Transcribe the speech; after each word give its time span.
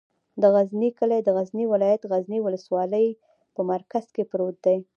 د 0.41 0.43
غزنی 0.53 0.89
کلی 0.99 1.19
د 1.23 1.29
غزنی 1.37 1.65
ولایت، 1.73 2.01
غزنی 2.11 2.39
ولسوالي 2.43 3.07
په 3.53 3.61
مرکز 3.71 4.05
کې 4.15 4.23
پروت 4.31 4.57
دی. 4.65 4.77